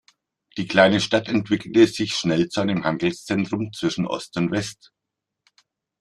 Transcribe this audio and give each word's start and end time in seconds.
Die 0.57 0.65
kleine 0.67 0.99
Stadt 0.99 1.27
entwickelte 1.29 1.85
sich 1.85 2.15
schnell 2.15 2.49
zu 2.49 2.59
einem 2.61 2.85
Handelszentrum 2.85 3.71
zwischen 3.71 4.07
Ost 4.07 4.35
und 4.35 4.49
West. 4.49 4.91